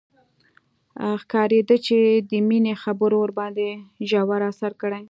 [1.21, 1.97] ښکارېده چې
[2.29, 3.69] د مينې خبرو ورباندې
[4.09, 4.99] ژور اثر کړی.